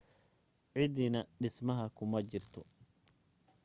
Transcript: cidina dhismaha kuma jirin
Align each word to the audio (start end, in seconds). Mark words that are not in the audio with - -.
cidina 0.71 1.21
dhismaha 1.41 1.85
kuma 1.97 2.17
jirin 2.29 2.65